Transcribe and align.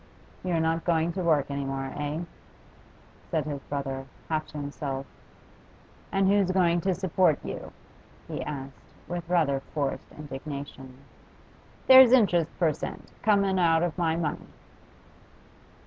'You're 0.43 0.59
not 0.59 0.83
going 0.83 1.13
to 1.13 1.21
work 1.21 1.51
any 1.51 1.63
more, 1.63 1.93
eh?' 1.95 2.23
said 3.29 3.45
his 3.45 3.61
brother, 3.65 4.07
half 4.29 4.47
to 4.47 4.57
himself. 4.57 5.05
'And 6.11 6.27
who's 6.27 6.49
going 6.49 6.81
to 6.81 6.95
support 6.95 7.37
you?' 7.45 7.71
he 8.27 8.41
asked, 8.41 8.95
with 9.07 9.29
rather 9.29 9.59
forced 9.59 10.11
indignation. 10.13 10.97
'There's 11.85 12.13
interest 12.13 12.49
per 12.57 12.73
cent. 12.73 13.11
coming 13.21 13.59
out 13.59 13.83
of 13.83 13.95
my 13.95 14.15
money. 14.15 14.47